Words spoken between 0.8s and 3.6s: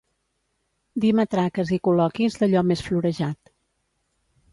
Dir matraques i col·loquis d'allò més florejat.